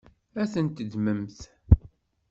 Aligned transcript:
Ad 0.41 0.47
ten-ddment? 0.51 1.39